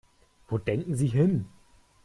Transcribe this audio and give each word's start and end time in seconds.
Wo 0.47 0.57
denken 0.57 0.95
Sie 0.95 1.05
hin? 1.09 1.45